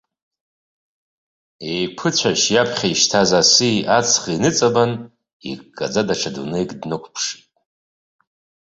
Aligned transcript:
Еиқәыцәашь 1.71 2.45
иаԥхьа 2.53 2.87
ишьҭаз 2.89 3.31
аси 3.39 3.85
аҵхи 3.97 4.41
ныҵабан, 4.41 4.91
иккаӡа 5.49 6.01
даҽа 6.07 6.29
дунеик 6.35 6.69
днықәыԥшит. 6.79 7.43